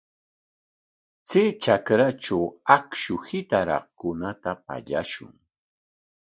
[1.27, 2.45] Chay trakratraw
[2.77, 5.33] akshu hitaraqkunata pallakushun.